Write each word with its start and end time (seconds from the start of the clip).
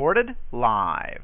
Recorded 0.00 0.34
live. 0.50 1.20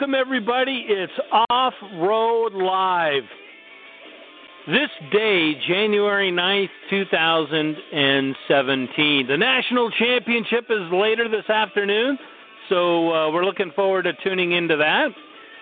Welcome 0.00 0.14
everybody. 0.14 0.86
It's 0.88 1.12
Off 1.50 1.74
Road 1.96 2.54
Live. 2.54 3.24
This 4.66 4.88
day, 5.12 5.52
January 5.68 6.32
9th, 6.32 6.70
2017. 6.88 9.26
The 9.26 9.36
national 9.36 9.90
championship 9.90 10.70
is 10.70 10.90
later 10.90 11.28
this 11.28 11.50
afternoon, 11.50 12.18
so 12.70 13.12
uh, 13.12 13.30
we're 13.30 13.44
looking 13.44 13.72
forward 13.76 14.04
to 14.04 14.14
tuning 14.24 14.52
into 14.52 14.78
that. 14.78 15.08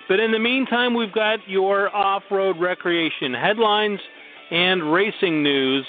But 0.09 0.21
in 0.21 0.31
the 0.31 0.39
meantime, 0.39 0.95
we've 0.95 1.13
got 1.13 1.41
your 1.49 1.93
off 1.93 2.23
road 2.31 2.61
recreation 2.61 3.35
headlines 3.35 3.99
and 4.53 4.93
racing 4.93 5.43
news 5.43 5.85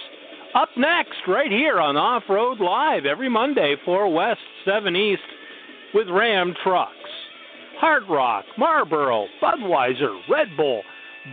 up 0.55 0.69
next, 0.75 1.19
right 1.27 1.51
here 1.51 1.79
on 1.79 1.97
Off 1.97 2.23
Road 2.27 2.59
Live, 2.59 3.05
every 3.05 3.29
Monday, 3.29 3.75
4 3.85 4.11
West, 4.11 4.41
7 4.65 4.95
East, 4.95 5.21
with 5.93 6.09
Ram 6.09 6.55
Trucks. 6.63 6.95
Hard 7.79 8.03
Rock, 8.09 8.43
Marlboro, 8.57 9.27
Budweiser, 9.41 10.19
Red 10.29 10.49
Bull, 10.57 10.81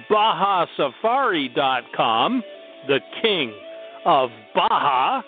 BajaSafari.com, 0.08 2.42
the 2.86 3.00
king 3.20 3.52
of 4.04 4.30
Baja, 4.54 5.22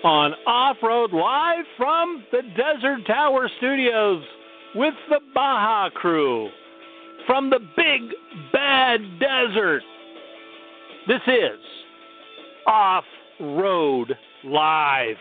on 0.04 0.34
Off 0.46 0.76
Road 0.84 1.14
Live 1.14 1.64
from 1.78 2.26
the 2.32 2.42
Desert 2.58 3.08
Tower 3.08 3.50
Studios 3.58 4.26
with 4.76 4.94
the 5.10 5.22
Baja 5.34 5.90
crew 5.90 6.50
from 7.26 7.50
the 7.50 7.60
Big 7.78 8.02
Bad 8.52 9.00
Desert. 9.20 9.84
This 11.10 11.22
is 11.26 11.60
Off 12.68 13.04
Road 13.40 14.16
Live. 14.44 15.16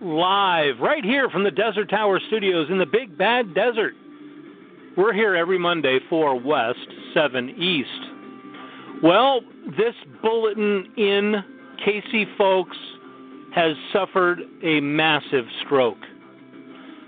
Live, 0.00 0.80
right 0.80 1.04
here 1.04 1.28
from 1.30 1.44
the 1.44 1.50
Desert 1.50 1.90
Tower 1.90 2.20
Studios 2.28 2.68
in 2.70 2.78
the 2.78 2.86
Big 2.86 3.16
Bad 3.18 3.54
Desert. 3.54 3.94
We're 4.96 5.12
here 5.12 5.34
every 5.34 5.58
Monday, 5.58 5.98
4 6.08 6.40
West, 6.40 6.86
7 7.12 7.50
East. 7.50 9.02
Well, 9.02 9.40
this 9.76 9.94
bulletin 10.22 10.92
in 10.96 11.34
Casey 11.84 12.26
Folks 12.38 12.76
has 13.54 13.76
suffered 13.92 14.40
a 14.62 14.80
massive 14.80 15.44
stroke. 15.64 15.98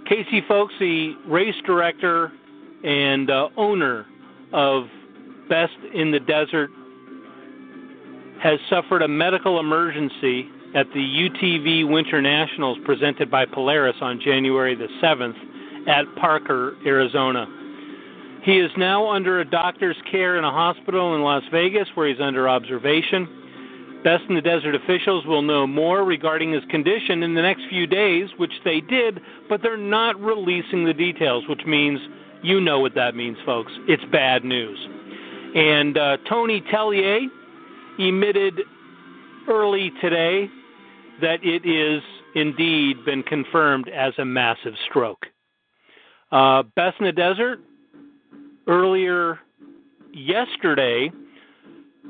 Casey 0.08 0.42
Folks, 0.46 0.74
the 0.78 1.14
race 1.26 1.54
director 1.64 2.32
and 2.84 3.30
uh, 3.30 3.48
owner 3.56 4.06
of 4.52 4.84
Best 5.48 5.76
in 5.94 6.10
the 6.10 6.20
Desert, 6.20 6.70
has 8.42 8.58
suffered 8.68 9.02
a 9.02 9.08
medical 9.08 9.58
emergency 9.60 10.48
at 10.74 10.86
the 10.92 11.00
UTV 11.00 11.88
Winter 11.88 12.20
Nationals 12.20 12.78
presented 12.84 13.30
by 13.30 13.46
Polaris 13.46 13.96
on 14.00 14.20
January 14.20 14.74
the 14.74 14.88
7th 15.02 15.36
at 15.88 16.04
Parker, 16.16 16.76
Arizona. 16.84 17.46
He 18.42 18.58
is 18.58 18.70
now 18.76 19.10
under 19.10 19.40
a 19.40 19.44
doctor's 19.44 19.96
care 20.10 20.36
in 20.36 20.44
a 20.44 20.50
hospital 20.50 21.14
in 21.14 21.22
Las 21.22 21.42
Vegas 21.50 21.88
where 21.94 22.08
he's 22.08 22.20
under 22.20 22.48
observation. 22.48 24.00
Best 24.04 24.24
in 24.28 24.36
the 24.36 24.40
Desert 24.40 24.74
officials 24.74 25.26
will 25.26 25.42
know 25.42 25.66
more 25.66 26.04
regarding 26.04 26.52
his 26.52 26.62
condition 26.70 27.22
in 27.22 27.34
the 27.34 27.42
next 27.42 27.62
few 27.68 27.86
days, 27.86 28.28
which 28.36 28.52
they 28.64 28.80
did, 28.80 29.20
but 29.48 29.60
they're 29.62 29.76
not 29.76 30.20
releasing 30.20 30.84
the 30.84 30.94
details, 30.94 31.44
which 31.48 31.64
means 31.66 31.98
you 32.42 32.60
know 32.60 32.78
what 32.78 32.94
that 32.94 33.16
means, 33.16 33.36
folks. 33.44 33.72
It's 33.88 34.04
bad 34.12 34.44
news. 34.44 34.78
And 35.54 35.98
uh, 35.98 36.18
Tony 36.28 36.60
Tellier 36.72 37.26
emitted 37.98 38.60
early 39.48 39.90
today 40.00 40.48
that 41.20 41.38
it 41.42 41.68
is 41.68 42.02
indeed 42.34 43.04
been 43.04 43.22
confirmed 43.22 43.88
as 43.88 44.12
a 44.18 44.24
massive 44.24 44.74
stroke. 44.88 45.26
Uh, 46.30 46.62
the 46.76 47.12
Desert 47.14 47.60
earlier 48.66 49.38
yesterday 50.12 51.10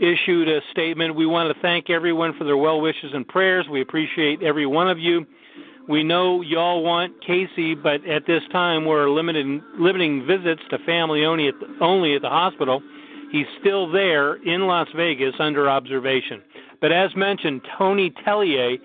issued 0.01 0.49
a 0.49 0.61
statement. 0.71 1.15
We 1.15 1.27
want 1.27 1.55
to 1.55 1.63
thank 1.63 1.91
everyone 1.91 2.37
for 2.37 2.45
their 2.45 2.57
well 2.57 2.81
wishes 2.81 3.11
and 3.15 3.27
prayers. 3.27 3.67
We 3.71 3.81
appreciate 3.81 4.43
every 4.43 4.67
one 4.67 4.89
of 4.89 4.99
you. 4.99 5.27
We 5.89 6.03
know 6.03 6.43
y'all 6.43 6.83
want 6.83 7.25
Casey, 7.25 7.75
but 7.75 8.05
at 8.07 8.27
this 8.27 8.43
time 8.53 8.85
we're 8.85 9.09
limiting 9.09 9.63
limiting 9.79 10.27
visits 10.27 10.63
to 10.71 10.79
family 10.81 11.25
only 11.25 11.49
at 11.49 11.55
the, 11.61 11.67
only 11.81 12.15
at 12.15 12.23
the 12.23 12.29
hospital. 12.29 12.83
He's 13.31 13.47
still 13.61 13.91
there 13.91 14.37
in 14.37 14.67
Las 14.67 14.89
Vegas 14.95 15.35
under 15.39 15.69
observation. 15.69 16.43
But 16.81 16.93
as 16.93 17.15
mentioned, 17.17 17.63
Tony 17.77 18.13
Tellier 18.27 18.79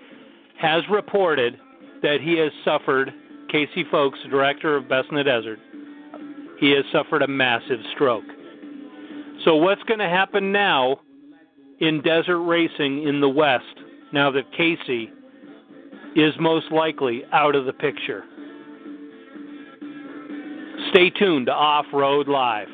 has 0.58 0.82
reported 0.90 1.58
that 2.02 2.18
he 2.20 2.38
has 2.38 2.52
suffered, 2.64 3.12
Casey 3.50 3.84
Folks, 3.90 4.18
director 4.30 4.76
of 4.76 4.88
Best 4.88 5.08
in 5.10 5.16
the 5.16 5.24
Desert, 5.24 5.58
he 6.58 6.70
has 6.70 6.84
suffered 6.92 7.22
a 7.22 7.28
massive 7.28 7.80
stroke. 7.94 8.24
So, 9.44 9.56
what's 9.56 9.82
going 9.84 10.00
to 10.00 10.08
happen 10.08 10.52
now 10.52 11.00
in 11.80 12.00
desert 12.02 12.40
racing 12.40 13.06
in 13.06 13.20
the 13.20 13.28
West 13.28 13.64
now 14.12 14.30
that 14.30 14.50
Casey 14.56 15.10
is 16.14 16.32
most 16.38 16.70
likely 16.70 17.24
out 17.32 17.54
of 17.54 17.66
the 17.66 17.72
picture? 17.72 18.24
Stay 20.90 21.10
tuned 21.10 21.46
to 21.46 21.52
Off 21.52 21.86
Road 21.92 22.28
Live. 22.28 22.68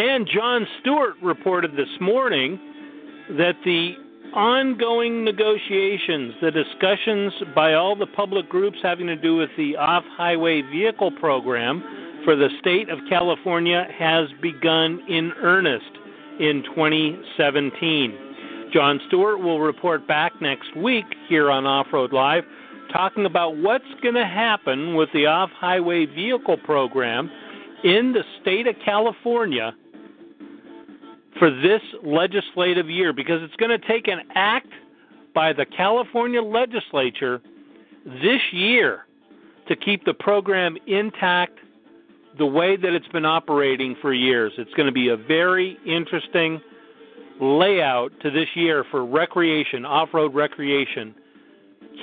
And 0.00 0.26
John 0.26 0.66
Stewart 0.80 1.16
reported 1.22 1.72
this 1.72 2.00
morning 2.00 2.58
that 3.36 3.52
the 3.66 3.92
ongoing 4.32 5.26
negotiations, 5.26 6.32
the 6.40 6.50
discussions 6.50 7.34
by 7.54 7.74
all 7.74 7.94
the 7.94 8.06
public 8.06 8.48
groups 8.48 8.78
having 8.82 9.08
to 9.08 9.16
do 9.16 9.36
with 9.36 9.50
the 9.58 9.76
off 9.76 10.02
highway 10.16 10.62
vehicle 10.62 11.10
program 11.10 11.82
for 12.24 12.34
the 12.34 12.48
state 12.60 12.88
of 12.88 12.98
California 13.10 13.86
has 13.98 14.28
begun 14.40 15.02
in 15.06 15.32
earnest 15.42 15.92
in 16.40 16.62
2017. 16.74 18.70
John 18.72 19.02
Stewart 19.06 19.38
will 19.40 19.60
report 19.60 20.08
back 20.08 20.32
next 20.40 20.74
week 20.78 21.04
here 21.28 21.50
on 21.50 21.66
Off 21.66 21.88
Road 21.92 22.14
Live 22.14 22.44
talking 22.90 23.26
about 23.26 23.58
what's 23.58 23.84
going 24.02 24.14
to 24.14 24.24
happen 24.24 24.94
with 24.94 25.10
the 25.12 25.26
off 25.26 25.50
highway 25.50 26.06
vehicle 26.06 26.56
program 26.56 27.30
in 27.84 28.14
the 28.14 28.24
state 28.40 28.66
of 28.66 28.74
California 28.82 29.74
for 31.38 31.50
this 31.50 31.82
legislative 32.02 32.88
year 32.88 33.12
because 33.12 33.42
it's 33.42 33.56
going 33.56 33.70
to 33.70 33.86
take 33.86 34.08
an 34.08 34.20
act 34.34 34.68
by 35.34 35.52
the 35.52 35.64
California 35.64 36.42
legislature 36.42 37.40
this 38.04 38.40
year 38.52 39.06
to 39.68 39.76
keep 39.76 40.04
the 40.04 40.14
program 40.14 40.76
intact 40.86 41.58
the 42.38 42.46
way 42.46 42.76
that 42.76 42.92
it's 42.92 43.08
been 43.08 43.24
operating 43.24 43.96
for 44.00 44.12
years. 44.12 44.52
It's 44.58 44.72
going 44.74 44.86
to 44.86 44.92
be 44.92 45.08
a 45.08 45.16
very 45.16 45.78
interesting 45.86 46.60
layout 47.40 48.12
to 48.20 48.30
this 48.30 48.48
year 48.54 48.84
for 48.90 49.04
recreation, 49.04 49.84
off 49.84 50.10
road 50.12 50.34
recreation 50.34 51.14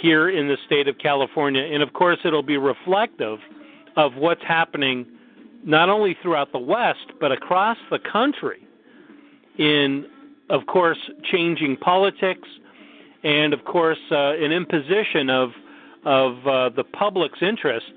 here 0.02 0.30
in 0.30 0.48
the 0.48 0.58
state 0.66 0.88
of 0.88 0.98
California. 0.98 1.62
And 1.62 1.82
of 1.82 1.94
course, 1.94 2.20
it'll 2.24 2.44
be 2.44 2.58
reflective 2.58 3.40
of 3.96 4.16
what's 4.16 4.44
happening 4.44 5.06
not 5.64 5.90
only 5.90 6.16
throughout 6.22 6.52
the 6.52 6.60
West, 6.60 7.12
but 7.20 7.32
across 7.32 7.78
the 7.90 8.00
country 8.00 8.67
in, 9.58 10.06
of 10.50 10.66
course, 10.68 10.98
changing 11.32 11.78
politics 11.78 12.48
and, 13.24 13.54
of 13.54 13.64
course, 13.66 13.98
uh, 14.12 14.34
an 14.34 14.52
imposition 14.52 15.30
of, 15.30 15.52
of 16.06 16.48
uh, 16.48 16.70
the 16.70 16.84
public's 16.84 17.40
interest 17.42 17.92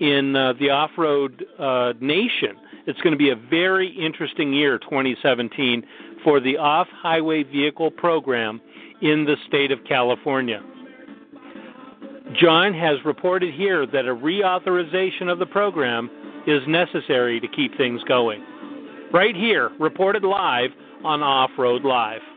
in 0.00 0.36
uh, 0.36 0.52
the 0.60 0.70
off 0.70 0.90
road 0.98 1.44
uh, 1.58 1.92
nation. 2.00 2.56
It's 2.86 3.00
going 3.00 3.12
to 3.12 3.18
be 3.18 3.30
a 3.30 3.36
very 3.36 3.88
interesting 3.88 4.52
year, 4.52 4.78
2017, 4.78 5.82
for 6.22 6.40
the 6.40 6.56
off 6.56 6.88
highway 6.90 7.42
vehicle 7.42 7.90
program 7.90 8.60
in 9.02 9.24
the 9.24 9.36
state 9.48 9.70
of 9.70 9.78
California. 9.88 10.62
John 12.34 12.74
has 12.74 13.04
reported 13.04 13.54
here 13.54 13.86
that 13.86 14.06
a 14.06 14.14
reauthorization 14.14 15.30
of 15.30 15.38
the 15.38 15.46
program 15.46 16.10
is 16.46 16.62
necessary 16.66 17.40
to 17.40 17.48
keep 17.48 17.76
things 17.76 18.02
going. 18.04 18.44
Right 19.12 19.34
here, 19.34 19.70
reported 19.78 20.24
live 20.24 20.70
on 21.04 21.22
Off 21.22 21.50
Road 21.58 21.84
Live. 21.84 22.35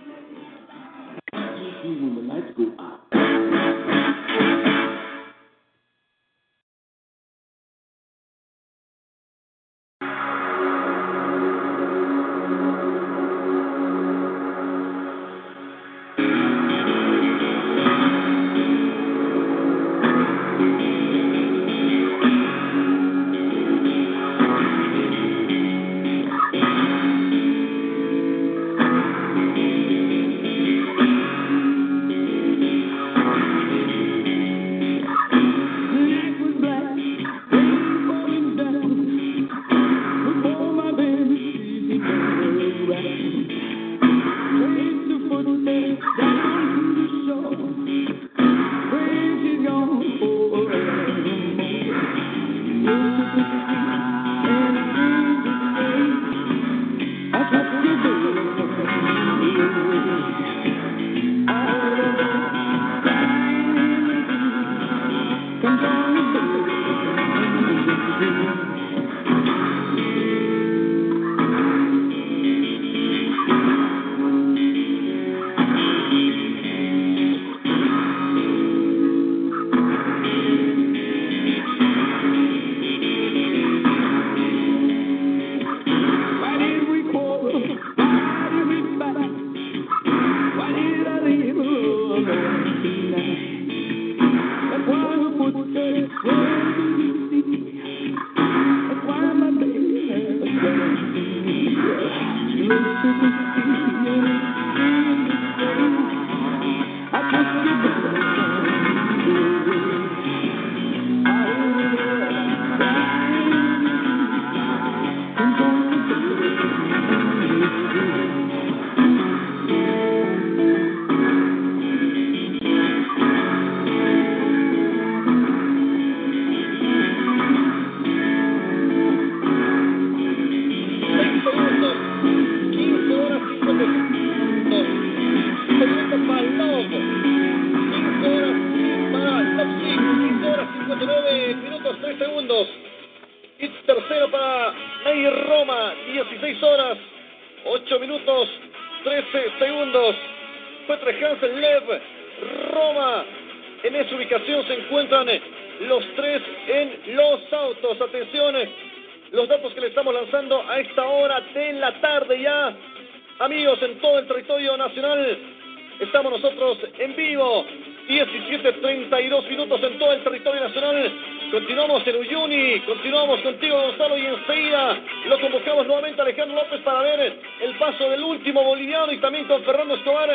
Bolivia. 174.70 175.02
Lo 175.28 175.40
convocamos 175.40 175.88
nuevamente 175.88 176.22
a 176.22 176.24
Alejandro 176.24 176.56
López 176.56 176.82
para 176.82 177.02
ver 177.02 177.34
el 177.62 177.76
paso 177.78 178.10
del 178.10 178.24
último 178.24 178.64
boliviano 178.64 179.12
y 179.12 179.18
también 179.18 179.46
con 179.46 179.64
Fernando 179.64 179.96
Escobar. 179.96 180.30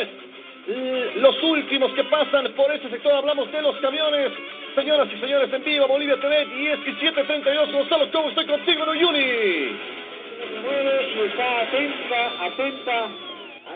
Los 1.17 1.43
últimos 1.43 1.93
que 1.93 2.05
pasan 2.05 2.53
por 2.53 2.73
este 2.73 2.89
sector, 2.91 3.13
hablamos 3.13 3.51
de 3.53 3.63
los 3.63 3.77
camiones. 3.77 4.33
Señoras 4.75 5.09
y 5.15 5.21
señores, 5.21 5.53
en 5.53 5.65
vivo 5.65 5.87
Bolivia 5.87 6.17
TV 6.17 6.47
1732. 6.47 7.73
Gonzalo, 7.73 8.11
¿cómo 8.11 8.29
estoy 8.31 8.47
contigo 8.47 8.83
en 8.83 8.89
Uyuni? 8.89 9.21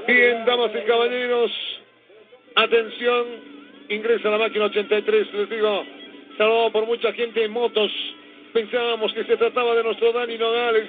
Bien, 0.07 0.44
damas 0.44 0.71
y 0.75 0.87
caballeros, 0.87 1.53
atención, 2.57 3.27
ingresa 3.88 4.31
la 4.31 4.38
máquina 4.38 4.64
83, 4.66 5.35
les 5.35 5.51
digo, 5.51 5.85
saludado 6.37 6.73
por 6.73 6.87
mucha 6.87 7.12
gente 7.12 7.44
en 7.44 7.53
motos, 7.53 7.90
Pensábamos 8.53 9.13
que 9.13 9.25
se 9.25 9.37
trataba 9.37 9.75
de 9.75 9.83
nuestro 9.83 10.13
Dani 10.13 10.39
Nogales. 10.39 10.89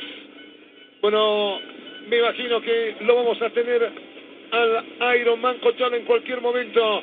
Bueno, 1.02 1.60
me 2.08 2.18
imagino 2.18 2.62
que 2.62 2.96
lo 3.02 3.16
vamos 3.16 3.42
a 3.42 3.50
tener 3.50 3.92
al 4.52 5.18
Ironman 5.20 5.58
Cochal 5.60 5.94
en 5.94 6.06
cualquier 6.06 6.42
momento. 6.42 7.02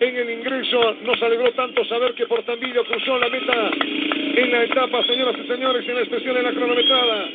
En 0.00 0.16
el 0.16 0.30
ingreso 0.30 0.96
nos 1.02 1.22
alegró 1.22 1.52
tanto 1.52 1.84
saber 1.84 2.14
que 2.14 2.26
Portambillo 2.26 2.84
cruzó 2.84 3.18
la 3.18 3.28
meta 3.28 3.70
en 4.36 4.50
la 4.50 4.64
etapa, 4.64 5.04
señoras 5.04 5.36
y 5.42 5.46
señores, 5.46 5.88
en 5.88 5.98
especial 5.98 6.36
en 6.38 6.44
la 6.44 6.52
cronometrada. 6.52 7.28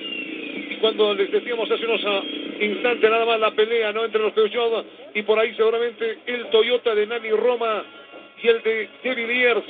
Cuando 0.81 1.13
les 1.13 1.31
decíamos 1.31 1.69
hace 1.69 1.85
unos 1.85 2.01
instantes 2.59 3.09
nada 3.09 3.25
más 3.25 3.39
la 3.39 3.51
pelea 3.51 3.91
no 3.91 4.05
entre 4.05 4.21
los 4.21 4.33
Peugeot 4.33 4.85
y 5.13 5.21
por 5.23 5.39
ahí 5.39 5.53
seguramente 5.55 6.19
el 6.25 6.47
Toyota 6.47 6.93
de 6.95 7.07
Nani 7.07 7.31
Roma 7.31 7.83
y 8.41 8.47
el 8.47 8.61
de 8.61 8.89
De 9.03 9.15
Villiers 9.15 9.63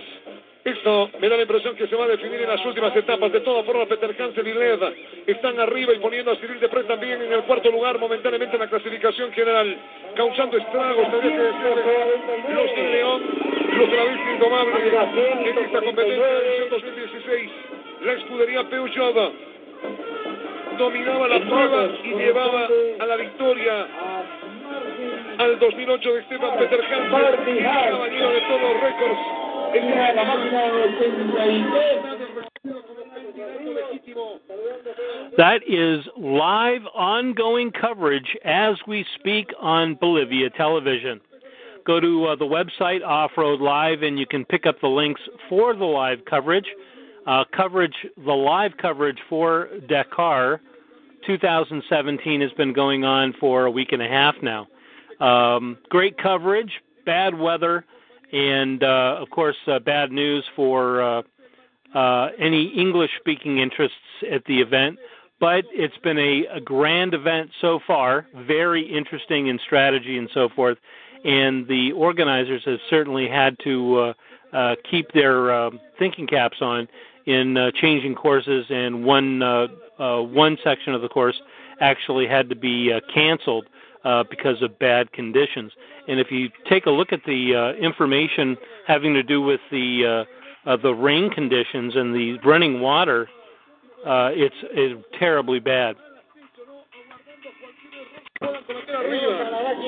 esto 0.65 1.12
me 1.19 1.30
da 1.30 1.36
la 1.38 1.43
impresión 1.43 1.75
que 1.75 1.86
se 1.86 1.95
va 1.95 2.06
a 2.06 2.08
definir 2.08 2.41
en 2.41 2.49
las 2.49 2.65
últimas 2.65 2.95
etapas. 2.95 3.32
De 3.32 3.41
todas 3.41 3.63
formas, 3.67 3.88
Peter 3.88 4.15
Hansel 4.19 4.47
y 4.47 5.32
están 5.32 5.60
arriba 5.60 5.93
y 5.93 5.99
poniendo 5.99 6.32
a 6.32 6.36
Cyril 6.38 6.60
Depre 6.60 6.84
también 6.86 7.21
en 7.21 7.32
el 7.32 7.43
cuarto 7.43 7.69
lugar 7.69 7.99
momentáneamente 7.99 8.56
en 8.56 8.62
la 8.62 8.67
clasificación 8.67 9.32
general, 9.32 9.78
causando 10.15 10.58
estragos, 10.58 11.12
tendría 11.12 11.38
que 11.38 11.43
decir, 11.43 12.56
los 12.56 12.75
de 12.75 12.84
León, 12.84 13.21
los 13.78 13.91
de 13.91 13.95
la 13.95 14.04
Vista 14.06 14.32
Indomable 14.34 15.51
en 15.51 15.58
esta 15.60 15.82
competencia 15.82 16.25
de 16.25 16.47
edición 16.47 16.69
2016. 16.71 17.51
La 18.01 18.13
escudería 18.13 18.63
Peugeot 18.63 19.34
dominaba 20.80 21.28
la 21.28 21.39
prueba 21.41 21.89
y 22.04 22.10
llevaba 22.15 22.67
a 22.99 23.06
la 23.06 23.15
victoria 23.17 23.88
al 25.38 25.60
2008 25.60 26.13
de 26.13 26.23
Stefan 26.23 26.58
Peter 26.58 26.82
Hansel, 26.82 27.49
el 27.49 27.63
caballero 27.63 28.30
de 28.32 28.41
todos 28.41 28.62
los 28.62 28.82
récords 28.82 29.44
that 35.38 35.60
is 35.68 36.06
live, 36.18 36.82
ongoing 36.94 37.72
coverage 37.72 38.38
as 38.46 38.76
we 38.88 39.06
speak 39.20 39.50
on 39.60 39.96
Bolivia 39.96 40.50
television. 40.52 41.20
Go 41.86 42.00
to 42.00 42.26
uh, 42.26 42.36
the 42.38 42.46
website 42.46 43.06
Off 43.06 43.32
Road 43.38 43.60
Live 43.60 44.02
and 44.02 44.18
you 44.18 44.26
can 44.26 44.46
pick 44.46 44.66
up 44.66 44.80
the 44.82 44.88
links 44.88 45.22
for 45.50 45.76
the 45.76 45.84
live 45.84 46.20
coverage. 46.30 46.68
Uh, 47.28 47.44
coverage, 47.56 47.96
the 48.24 48.32
live 48.32 48.72
coverage 48.82 49.20
for 49.28 49.68
Dakar 49.90 50.62
2017 51.28 52.40
has 52.42 52.52
been 52.54 52.72
going 52.72 53.04
on 53.04 53.34
for 53.40 53.66
a 53.66 53.72
week 53.72 53.92
and 53.92 54.02
a 54.02 54.08
half 54.08 54.36
now. 54.42 54.68
Um, 55.20 55.78
great 55.90 56.18
coverage, 56.18 56.72
bad 57.06 57.38
weather 57.38 57.86
and 58.32 58.84
uh, 58.84 59.18
of 59.20 59.30
course, 59.30 59.56
uh, 59.68 59.80
bad 59.80 60.12
news 60.12 60.44
for 60.56 61.02
uh, 61.02 61.22
uh, 61.94 62.30
any 62.40 62.68
English-speaking 62.68 63.60
interests 63.60 63.98
at 64.32 64.44
the 64.46 64.60
event. 64.62 64.98
But 65.40 65.66
it's 65.72 65.98
been 65.98 66.18
a, 66.18 66.46
a 66.54 66.62
grand 66.62 67.14
event 67.14 67.52
so 67.60 67.80
far, 67.86 68.26
very 68.48 68.82
interesting 68.82 69.48
in 69.48 69.60
strategy 69.60 70.18
and 70.18 70.30
so 70.34 70.50
forth. 70.50 70.78
And 71.26 71.68
the 71.68 71.92
organizers 71.92 72.64
have 72.66 72.80
certainly 72.90 73.28
had 73.28 73.58
to 73.64 73.98
uh, 73.98 74.14
uh, 74.54 74.76
keep 74.90 75.12
their 75.12 75.72
thinking 76.00 76.28
caps 76.28 76.58
on 76.62 76.88
in 77.26 77.72
changing 77.82 78.16
courses, 78.16 78.66
and 78.70 79.04
one 79.04 79.42
one 79.98 80.58
section 80.64 80.94
of 80.94 81.02
the 81.02 81.10
course 81.10 81.36
actually 81.82 82.28
had 82.28 82.48
to 82.50 82.56
be 82.56 82.98
canceled 83.14 83.68
uh, 84.06 84.24
because 84.30 84.62
of 84.62 84.78
bad 84.80 85.12
conditions. 85.12 85.72
And 86.08 86.20
if 86.20 86.28
you 86.30 86.50
take 86.70 86.86
a 86.86 86.91
look 86.91 87.12
at 87.12 87.22
the 87.26 87.74
uh, 87.76 87.84
information 87.84 88.56
having 88.88 89.13
to 89.15 89.24
do 89.24 89.41
with 89.41 89.60
the 89.72 90.26
uh, 90.26 90.70
uh, 90.70 90.78
the 90.82 90.91
rain 90.91 91.30
conditions 91.30 91.94
and 91.96 92.13
the 92.13 92.38
running 92.46 92.82
water, 92.82 93.28
uh, 94.06 94.30
it's, 94.34 94.56
it's 94.72 95.02
terribly 95.20 95.60
bad. 95.60 95.96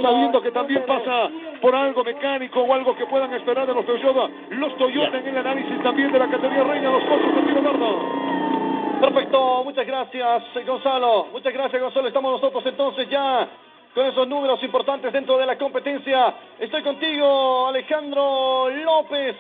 sabiendo 0.02 0.42
que 0.42 0.52
también 0.52 0.86
pasa 0.86 1.30
por 1.60 1.76
algo 1.76 2.04
mecánico 2.04 2.62
o 2.62 2.74
algo 2.74 2.96
que 2.96 3.06
puedan 3.08 3.34
esperar 3.34 3.68
de 3.68 3.74
los 3.74 3.86
Toyota, 3.86 4.30
los 4.52 4.78
Toyota 4.78 5.18
en 5.18 5.28
el 5.28 5.38
análisis 5.38 5.82
también 5.82 6.12
de 6.12 6.20
la 6.20 6.28
categoría 6.30 6.64
reina, 6.64 6.92
los 6.92 7.04
coches 7.04 7.36
de 7.36 7.42
Tiro 7.42 7.62
Gordo. 7.62 9.02
Perfecto, 9.02 9.64
muchas 9.64 9.86
gracias 9.86 10.44
Gonzalo, 10.66 11.28
muchas 11.32 11.52
gracias 11.52 11.82
Gonzalo, 11.82 12.08
estamos 12.08 12.32
nosotros 12.32 12.64
entonces 12.66 13.10
ya 13.10 13.50
con 13.98 14.06
esos 14.06 14.28
números 14.28 14.62
importantes 14.62 15.12
dentro 15.12 15.40
de 15.40 15.48
la 15.48 15.58
competencia. 15.58 16.32
Estoy 16.60 16.84
contigo, 16.84 17.70
Alejandro 17.70 18.70
López, 18.70 19.36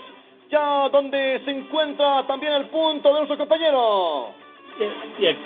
ya 0.49 0.89
donde 0.89 1.43
se 1.45 1.51
encuentra 1.51 2.25
también 2.25 2.53
el 2.53 2.65
punto 2.69 3.09
de 3.09 3.19
nuestro 3.19 3.37
compañero. 3.37 4.33
Yeah, 5.19 5.37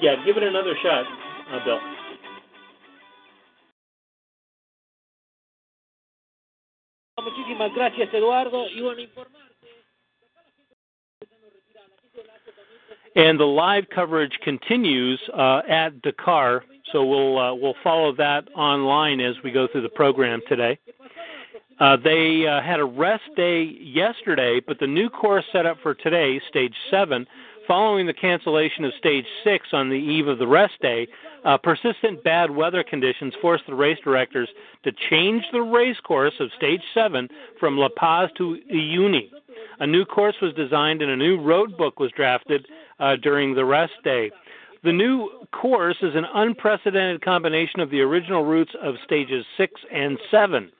yeah, 0.00 0.24
give 0.24 0.36
it 0.40 0.48
another 0.48 0.74
shot, 0.82 1.06
uh, 1.06 1.64
Bill. 1.64 1.78
Muchísimas 7.22 7.72
gracias, 7.76 8.12
Eduardo. 8.12 8.66
Y 8.70 8.80
bueno, 8.80 9.02
And 13.14 13.38
the 13.38 13.44
live 13.44 13.84
coverage 13.94 14.32
continues 14.42 15.20
uh, 15.36 15.60
at 15.68 16.00
Dakar 16.02 16.62
so 16.92 17.04
we'll 17.04 17.38
uh, 17.38 17.54
we'll 17.54 17.74
follow 17.82 18.14
that 18.16 18.48
online 18.54 19.20
as 19.20 19.34
we 19.42 19.50
go 19.50 19.66
through 19.66 19.82
the 19.82 19.88
program 19.88 20.40
today. 20.48 20.78
Uh, 21.80 21.96
they 21.96 22.46
uh, 22.46 22.62
had 22.62 22.78
a 22.78 22.84
rest 22.84 23.24
day 23.34 23.62
yesterday, 23.80 24.60
but 24.66 24.78
the 24.78 24.86
new 24.86 25.08
course 25.08 25.44
set 25.52 25.66
up 25.66 25.78
for 25.82 25.94
today, 25.94 26.40
stage 26.48 26.74
seven, 26.90 27.26
following 27.66 28.06
the 28.06 28.12
cancellation 28.12 28.84
of 28.84 28.92
stage 28.98 29.24
six 29.42 29.68
on 29.72 29.88
the 29.88 29.96
eve 29.96 30.28
of 30.28 30.38
the 30.38 30.46
rest 30.46 30.74
day, 30.80 31.08
uh, 31.44 31.56
persistent 31.56 32.22
bad 32.22 32.50
weather 32.50 32.84
conditions 32.84 33.32
forced 33.40 33.64
the 33.66 33.74
race 33.74 33.98
directors 34.04 34.48
to 34.84 34.92
change 35.10 35.42
the 35.52 35.62
race 35.62 35.98
course 36.04 36.34
of 36.38 36.50
stage 36.56 36.82
seven 36.94 37.26
from 37.58 37.78
La 37.78 37.88
Paz 37.96 38.28
to 38.36 38.58
Uyuni. 38.72 39.30
A 39.80 39.86
new 39.86 40.04
course 40.04 40.36
was 40.40 40.54
designed 40.54 41.02
and 41.02 41.10
a 41.10 41.16
new 41.16 41.40
road 41.40 41.76
book 41.76 41.98
was 41.98 42.12
drafted 42.12 42.66
uh, 43.02 43.16
during 43.16 43.54
the 43.54 43.64
rest 43.64 43.92
day. 44.04 44.30
The 44.84 44.92
new 44.92 45.28
course 45.52 45.96
is 46.02 46.14
an 46.14 46.24
unprecedented 46.34 47.22
combination 47.22 47.80
of 47.80 47.90
the 47.90 48.00
original 48.00 48.44
routes 48.44 48.72
of 48.82 48.94
stages 49.04 49.44
6 49.56 49.72
and 49.92 50.18
7. 50.30 50.70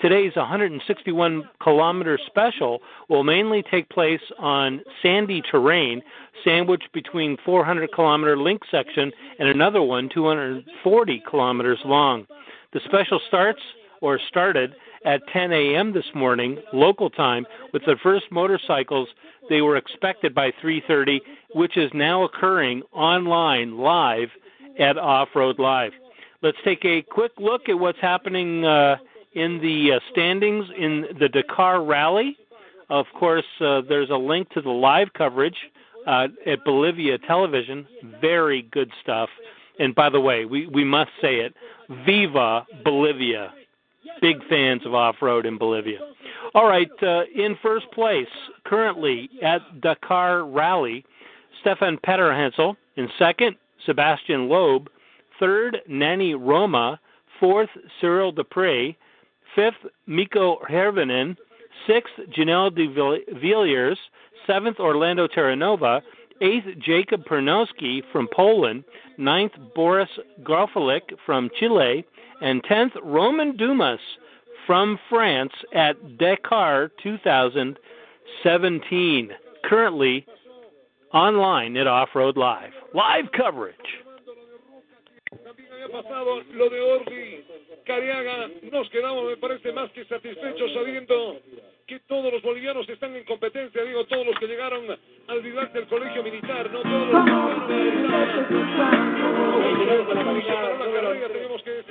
Today's 0.00 0.34
161 0.34 1.48
kilometer 1.62 2.18
special 2.26 2.80
will 3.08 3.22
mainly 3.22 3.62
take 3.70 3.88
place 3.90 4.20
on 4.38 4.80
sandy 5.02 5.40
terrain, 5.50 6.02
sandwiched 6.42 6.92
between 6.92 7.36
400 7.44 7.92
kilometer 7.92 8.36
link 8.36 8.62
section 8.70 9.12
and 9.38 9.48
another 9.48 9.82
one 9.82 10.08
240 10.12 11.22
kilometers 11.28 11.78
long. 11.84 12.26
The 12.72 12.80
special 12.86 13.20
starts 13.28 13.60
or 14.00 14.18
started 14.28 14.74
at 15.04 15.20
10 15.32 15.52
a.m. 15.52 15.92
this 15.92 16.04
morning, 16.14 16.58
local 16.72 17.08
time, 17.10 17.46
with 17.72 17.82
the 17.86 17.96
first 18.02 18.24
motorcycles. 18.30 19.08
They 19.48 19.60
were 19.60 19.76
expected 19.76 20.34
by 20.34 20.50
3:30 20.62 21.20
which 21.54 21.76
is 21.76 21.90
now 21.94 22.24
occurring 22.24 22.82
online 22.92 23.78
live 23.78 24.28
at 24.78 24.98
Off 24.98 25.28
Road 25.34 25.58
Live. 25.58 25.92
Let's 26.42 26.58
take 26.64 26.84
a 26.84 27.00
quick 27.02 27.32
look 27.38 27.68
at 27.68 27.78
what's 27.78 28.00
happening 28.00 28.64
uh, 28.64 28.96
in 29.34 29.60
the 29.60 29.92
uh, 29.92 30.00
standings 30.12 30.66
in 30.76 31.06
the 31.18 31.28
Dakar 31.28 31.82
Rally. 31.82 32.36
Of 32.90 33.06
course, 33.18 33.44
uh, 33.60 33.82
there's 33.88 34.10
a 34.10 34.16
link 34.16 34.50
to 34.50 34.60
the 34.60 34.70
live 34.70 35.08
coverage 35.16 35.56
uh, 36.06 36.28
at 36.46 36.64
Bolivia 36.64 37.18
Television. 37.18 37.86
Very 38.20 38.62
good 38.62 38.90
stuff. 39.02 39.30
And 39.78 39.94
by 39.94 40.10
the 40.10 40.20
way, 40.20 40.44
we, 40.44 40.66
we 40.66 40.84
must 40.84 41.10
say 41.20 41.36
it 41.36 41.54
Viva 42.04 42.66
Bolivia. 42.84 43.52
Big 44.20 44.36
fans 44.48 44.84
of 44.84 44.94
off 44.94 45.16
road 45.22 45.46
in 45.46 45.58
Bolivia. 45.58 45.98
All 46.54 46.68
right, 46.68 46.90
uh, 47.02 47.22
in 47.34 47.56
first 47.62 47.90
place 47.92 48.28
currently 48.64 49.28
at 49.42 49.80
Dakar 49.80 50.44
Rally 50.44 51.04
Stefan 51.64 51.98
Peterhansel. 52.06 52.76
In 52.96 53.08
second, 53.18 53.56
Sebastian 53.86 54.50
Loeb. 54.50 54.90
Third, 55.40 55.78
Nani 55.88 56.34
Roma. 56.34 57.00
Fourth, 57.40 57.70
Cyril 58.00 58.32
Despres. 58.32 58.94
Fifth, 59.54 59.86
Mikko 60.06 60.58
Hirvonen. 60.70 61.36
Sixth, 61.86 62.12
Giniel 62.36 62.74
de 62.74 62.86
Villiers. 63.40 63.96
Seventh, 64.46 64.78
Orlando 64.78 65.26
Terranova. 65.26 66.02
Eighth, 66.42 66.66
Jacob 66.84 67.24
Pernowski 67.24 68.02
from 68.12 68.28
Poland. 68.34 68.84
Ninth, 69.16 69.52
Boris 69.74 70.10
Grofalik 70.42 71.14
from 71.24 71.48
Chile. 71.58 72.04
And 72.42 72.62
tenth, 72.64 72.92
Romain 73.02 73.56
Dumas 73.56 74.00
from 74.66 74.98
France 75.08 75.52
at 75.74 76.18
Dakar 76.18 76.90
2017. 77.02 79.30
Currently 79.64 80.26
online 81.14 81.76
at 81.76 81.86
Off 81.86 82.10
Road 82.14 82.36
Live. 82.36 82.74
Live 82.92 83.30
coverage. 83.32 83.78
Pasado 85.92 86.42
lo 86.54 86.68
de 86.70 86.80
Cariaga. 87.86 88.50
Nos 88.72 88.90
quedamos, 88.90 89.24
me 89.26 89.36
parece, 89.36 89.72
más 89.72 89.90
que 89.92 90.04
satisfechos 90.06 90.72
sabiendo 90.74 91.40
que 91.86 92.00
todos 92.00 92.32
los 92.32 92.42
bolivianos 92.42 92.88
están 92.88 93.14
en 93.14 93.24
competencia. 93.24 93.84
Digo, 93.84 94.04
todos 94.06 94.26
los 94.26 94.36
que 94.38 94.48
llegaron 94.48 94.84
al 95.28 95.42
del 95.72 95.86
colegio 95.86 96.22
militar, 96.24 96.68
no 96.72 96.82
todos 96.82 97.12
los 97.12 97.24
que 97.26 97.74
que 101.62 101.82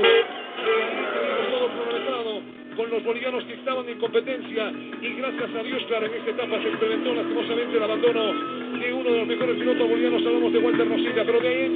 al. 0.00 0.47
Con 2.76 2.90
los 2.90 3.02
bolivianos 3.02 3.44
que 3.44 3.54
estaban 3.54 3.88
en 3.88 3.98
competencia 3.98 4.72
y 5.02 5.14
gracias 5.14 5.50
a 5.52 5.62
Dios, 5.64 5.82
claro, 5.88 6.06
en 6.06 6.14
esta 6.14 6.30
etapa 6.30 6.62
se 6.62 6.68
experimentó 6.68 7.14
lastimosamente 7.14 7.76
el 7.76 7.82
abandono 7.82 8.32
de 8.78 8.94
uno 8.94 9.10
de 9.10 9.18
los 9.18 9.26
mejores 9.26 9.56
pilotos 9.56 9.88
bolivianos, 9.88 10.24
hablamos 10.24 10.52
de 10.52 10.58
Walter 10.60 10.88
Rosita, 10.88 11.24
pero 11.24 11.40
de 11.40 11.48
ahí 11.48 11.67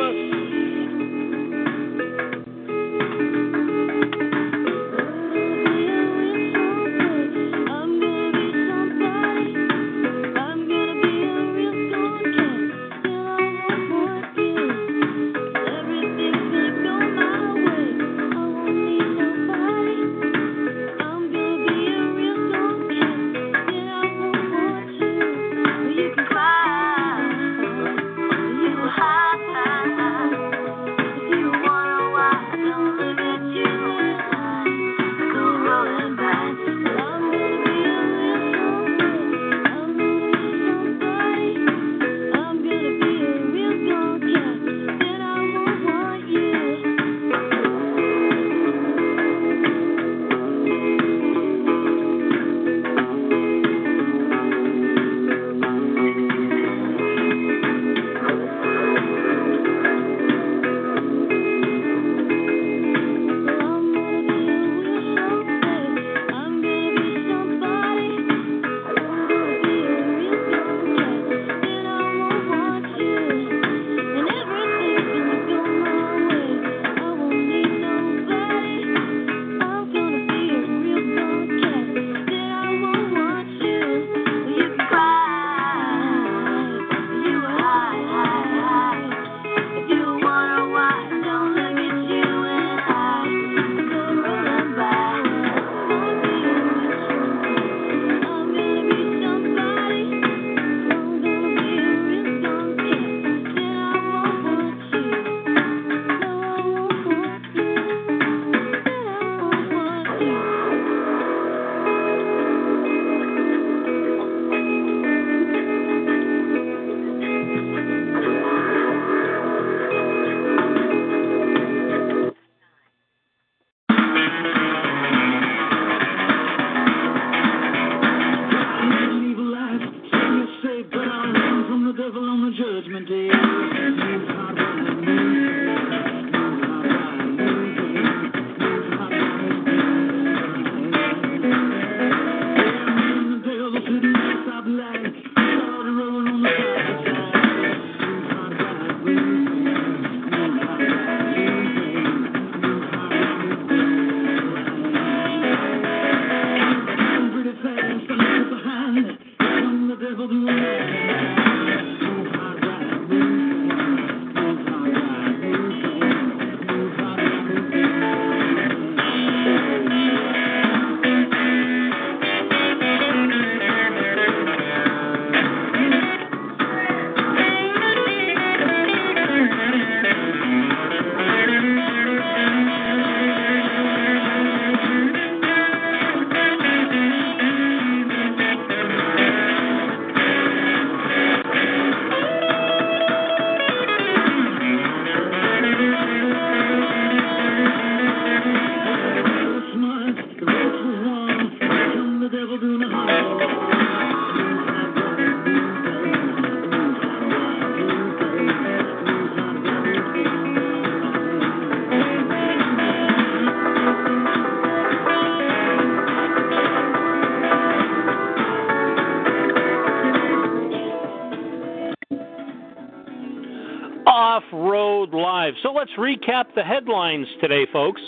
let's 225.82 225.98
recap 225.98 226.44
the 226.54 226.62
headlines 226.62 227.26
today, 227.40 227.66
folks. 227.72 228.00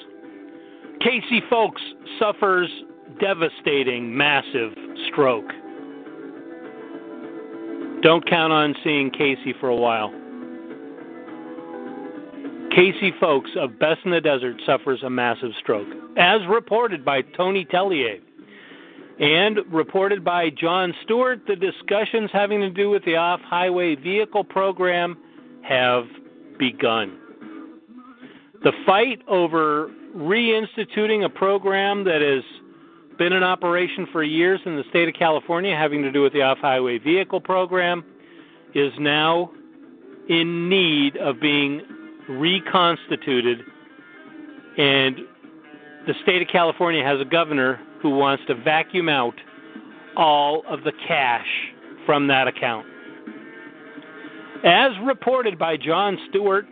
Casey 1.01 1.43
Folks 1.51 1.83
suffers 2.21 2.71
devastating, 3.21 4.17
massive 4.17 4.73
stroke. 5.09 5.49
Don't 8.01 8.25
count 8.31 8.53
on 8.53 8.77
seeing 8.85 9.11
Casey 9.11 9.53
for 9.59 9.71
a 9.71 9.75
while. 9.75 10.11
Casey 12.71 13.13
Folks 13.19 13.51
of 13.59 13.77
Best 13.81 14.03
in 14.05 14.13
the 14.13 14.21
Desert 14.21 14.55
suffers 14.65 15.03
a 15.03 15.11
massive 15.11 15.51
stroke, 15.59 15.89
as 16.17 16.43
reported 16.49 17.05
by 17.05 17.23
Tony 17.37 17.65
Tellier. 17.65 18.21
And 19.19 19.59
reported 19.73 20.25
by 20.25 20.51
John 20.51 20.95
Stewart, 21.03 21.41
the 21.49 21.57
discussions 21.57 22.31
having 22.33 22.61
to 22.61 22.71
do 22.71 22.89
with 22.89 23.05
the 23.05 23.17
off 23.17 23.41
highway 23.41 23.97
vehicle 23.97 24.45
program 24.45 25.17
have 25.65 26.05
begun. 26.57 27.19
The 28.65 28.73
fight 28.87 29.21
over 29.29 29.91
reinstituting 30.17 31.25
a 31.25 31.29
program 31.29 32.05
that 32.05 32.23
has 32.23 32.43
been 33.19 33.35
in 33.35 33.43
operation 33.43 34.09
for 34.11 34.23
years 34.23 34.59
in 34.65 34.77
the 34.77 34.85
state 34.89 35.07
of 35.07 35.15
California 35.15 35.77
having 35.77 36.03
to 36.03 36.11
do 36.11 36.23
with 36.23 36.33
the 36.33 36.41
off 36.41 36.59
highway 36.59 36.99
vehicle 36.99 37.41
program 37.41 38.03
is 38.75 38.93
now 38.99 39.51
in 40.29 40.69
need 40.71 41.17
of 41.19 41.41
being 41.41 41.83
reconstituted. 42.29 43.61
And 44.79 45.19
the 46.07 46.15
state 46.23 46.41
of 46.41 46.49
California 46.49 47.05
has 47.05 47.21
a 47.21 47.25
governor 47.25 47.79
who 48.01 48.11
wants 48.11 48.45
to 48.47 48.55
vacuum 48.55 49.11
out 49.11 49.35
all 50.17 50.63
of 50.67 50.85
the 50.85 50.93
cash 51.07 51.47
from 52.07 52.29
that 52.29 52.49
account. 52.49 52.87
As 54.65 54.93
reported 55.05 55.59
by 55.59 55.77
John 55.77 56.19
Stewart, 56.31 56.67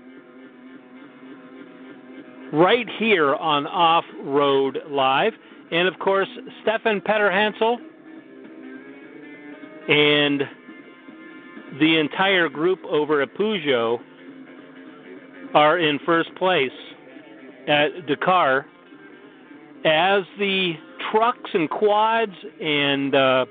right 2.52 2.86
here 2.98 3.34
on 3.34 3.66
Off 3.66 4.04
Road 4.22 4.78
Live. 4.88 5.32
And 5.70 5.88
of 5.88 5.98
course, 5.98 6.28
Stefan 6.62 7.00
Peterhansel 7.00 7.78
and 9.88 10.42
the 11.80 11.98
entire 11.98 12.48
group 12.48 12.80
over 12.84 13.22
at 13.22 13.34
Peugeot 13.34 13.98
are 15.54 15.78
in 15.78 15.98
first 16.04 16.34
place 16.36 16.70
at 17.66 18.06
Dakar 18.06 18.66
as 19.84 20.22
the 20.38 20.74
trucks 21.10 21.50
and 21.54 21.68
quads 21.68 22.32
and 22.60 23.14
uh, 23.14 23.46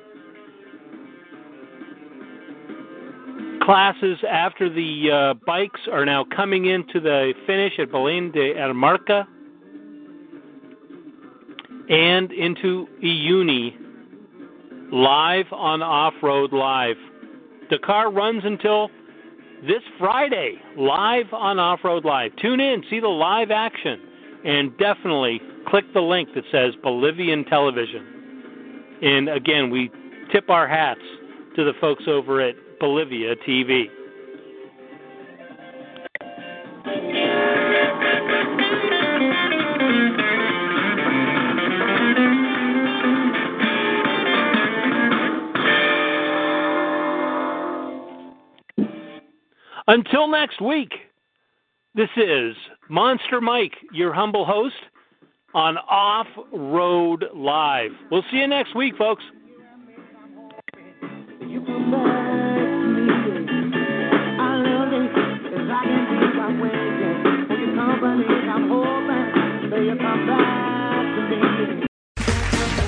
classes 3.62 4.18
after 4.30 4.70
the 4.70 5.12
uh, 5.12 5.34
bikes 5.46 5.82
are 5.92 6.06
now 6.06 6.26
coming 6.36 6.66
into 6.66 7.00
the 7.00 7.34
finish 7.46 7.74
at 7.80 7.90
Belém 7.90 8.34
de 8.34 8.54
Armarca 8.56 9.26
and 11.90 12.32
into 12.32 12.88
Uyuni 13.04 13.76
live 14.92 15.46
on 15.52 15.82
Off 15.82 16.14
Road 16.22 16.52
Live. 16.54 16.98
Dakar 17.70 18.12
runs 18.12 18.44
until 18.44 18.90
this 19.62 19.84
Friday, 20.00 20.56
live 20.78 21.32
on 21.32 21.60
Off 21.60 21.80
Road 21.84 22.04
Live. 22.04 22.36
Tune 22.42 22.60
in, 22.60 22.84
see 22.90 23.00
the 23.00 23.08
live 23.08 23.52
action, 23.52 24.02
and 24.44 24.76
definitely 24.78 25.40
click 25.68 25.86
the 25.94 26.02
link 26.02 26.30
that 26.36 26.44
says 26.52 26.74
Bolivian 26.82 27.46
Television. 27.46 28.98
And 29.02 29.30
again, 29.30 29.70
we 29.70 29.92
tip 30.32 30.50
our 30.50 30.68
hats 30.68 31.02
to 31.56 31.64
the 31.64 31.74
folks 31.80 32.04
over 32.08 32.42
at 32.42 32.56
Bolivia 32.82 33.36
TV. 33.48 33.86
Until 49.88 50.28
next 50.28 50.60
week, 50.60 50.92
this 51.94 52.10
is 52.18 52.56
Monster 52.90 53.42
Mike, 53.42 53.74
your 53.94 54.12
humble 54.12 54.44
host 54.44 54.74
on 55.54 55.78
Off 55.78 56.26
Road 56.52 57.26
Live. 57.36 57.92
We'll 58.10 58.24
see 58.32 58.38
you 58.38 58.48
next 58.48 58.76
week, 58.76 58.98
folks. 58.98 59.24